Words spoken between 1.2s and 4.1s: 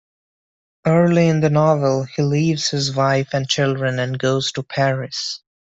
in the novel, he leaves his wife and children